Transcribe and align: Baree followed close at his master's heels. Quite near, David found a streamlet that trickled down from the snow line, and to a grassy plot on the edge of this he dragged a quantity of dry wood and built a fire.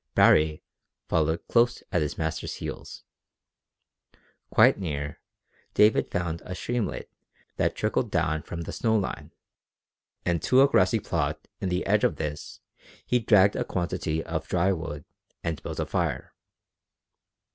Baree 0.15 0.63
followed 1.07 1.47
close 1.47 1.83
at 1.91 2.01
his 2.01 2.17
master's 2.17 2.55
heels. 2.55 3.03
Quite 4.49 4.79
near, 4.79 5.19
David 5.75 6.09
found 6.09 6.41
a 6.43 6.55
streamlet 6.55 7.11
that 7.57 7.75
trickled 7.75 8.09
down 8.09 8.41
from 8.41 8.61
the 8.61 8.71
snow 8.71 8.97
line, 8.97 9.31
and 10.25 10.41
to 10.41 10.63
a 10.63 10.67
grassy 10.67 10.99
plot 10.99 11.47
on 11.61 11.69
the 11.69 11.85
edge 11.85 12.03
of 12.03 12.15
this 12.15 12.61
he 13.05 13.19
dragged 13.19 13.55
a 13.55 13.63
quantity 13.63 14.23
of 14.23 14.47
dry 14.47 14.71
wood 14.71 15.05
and 15.43 15.61
built 15.61 15.79
a 15.79 15.85
fire. 15.85 16.33